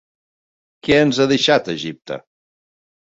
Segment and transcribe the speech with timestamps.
[0.87, 2.19] Què ens ha deixat Egipte?